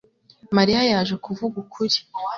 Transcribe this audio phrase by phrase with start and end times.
[0.55, 1.97] mariya yaje kuvuga ukuri